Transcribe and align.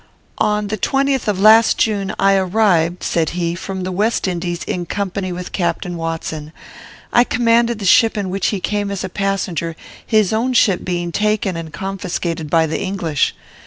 "'On 0.39 0.65
the 0.69 0.79
20th 0.79 1.27
of 1.27 1.39
last 1.39 1.77
June, 1.77 2.11
I 2.17 2.33
arrived,' 2.33 3.03
said 3.03 3.29
he, 3.37 3.53
'from 3.53 3.83
the 3.83 3.91
West 3.91 4.27
Indies, 4.27 4.63
in 4.63 4.87
company 4.87 5.31
with 5.31 5.51
Captain 5.51 5.95
Watson. 5.95 6.53
I 7.13 7.23
commanded 7.23 7.77
the 7.77 7.85
ship 7.85 8.17
in 8.17 8.31
which 8.31 8.47
he 8.47 8.59
came 8.59 8.89
as 8.89 9.03
a 9.03 9.09
passenger, 9.09 9.75
his 10.03 10.33
own 10.33 10.53
ship 10.53 10.83
being 10.83 11.11
taken 11.11 11.55
and 11.55 11.71
confiscated 11.71 12.49
by 12.49 12.65
the 12.65 12.81
English. 12.81 13.35